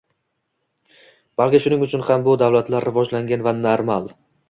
Balki 1.43 1.61
shuning 1.67 1.87
uchun 1.89 2.07
ham 2.09 2.27
bu 2.31 2.37
davlatlar 2.47 2.91
rivojlangan 2.93 3.49
va 3.51 3.59
normal 3.65 4.15